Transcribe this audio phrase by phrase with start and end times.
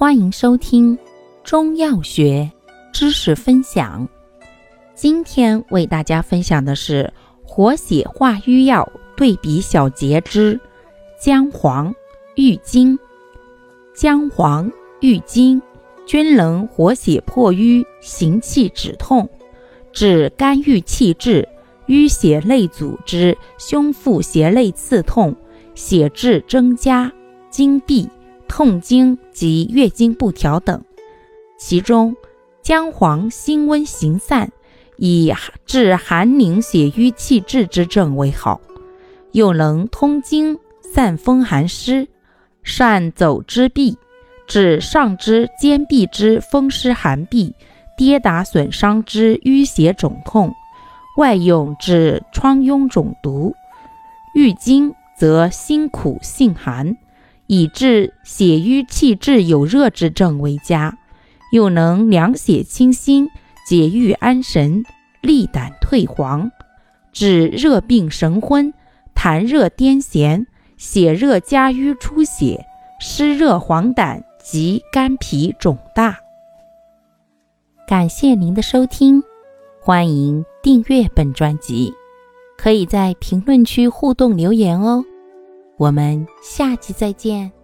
[0.00, 0.98] 欢迎收听
[1.44, 2.50] 中药学
[2.90, 4.08] 知识分享。
[4.94, 7.12] 今天为大家分享的是
[7.44, 10.58] 活血化瘀药对比小结之
[11.20, 11.94] 姜黄、
[12.34, 12.98] 郁金。
[13.94, 15.60] 姜黄、郁金
[16.06, 19.28] 均能活血破瘀、行气止痛，
[19.92, 21.46] 治肝郁气滞、
[21.88, 25.36] 淤血内阻之胸腹胁肋刺痛、
[25.74, 27.12] 血滞增加、
[27.50, 28.08] 经闭。
[28.50, 30.82] 痛经及月经不调等，
[31.56, 32.16] 其中
[32.62, 34.50] 姜黄辛温行散，
[34.96, 35.32] 以
[35.64, 38.60] 治寒凝血瘀气滞之症为好，
[39.30, 42.08] 又能通经散风寒湿，
[42.64, 43.96] 善走之痹，
[44.48, 47.52] 治上肢肩臂之风湿寒痹、
[47.96, 50.52] 跌打损伤之淤血肿痛，
[51.16, 53.54] 外用治疮痈肿毒。
[54.34, 56.96] 郁金则辛苦性寒。
[57.50, 60.96] 以治血瘀气滞有热之症为佳，
[61.50, 63.28] 又能凉血清心、
[63.66, 64.84] 解郁安神、
[65.20, 66.52] 利胆退黄，
[67.12, 68.72] 治热病神昏、
[69.16, 72.64] 痰热癫痫、血热加瘀出血、
[73.00, 76.18] 湿热黄疸及肝脾肿大。
[77.84, 79.24] 感谢您的收听，
[79.80, 81.92] 欢迎订阅本专辑，
[82.56, 85.04] 可以在评论区互动留言哦。
[85.80, 87.59] 我们下期再见。